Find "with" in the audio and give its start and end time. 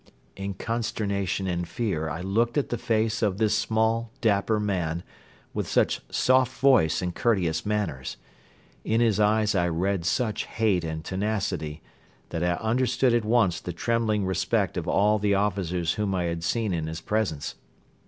5.53-5.67